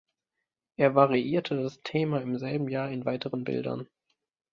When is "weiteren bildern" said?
3.05-3.87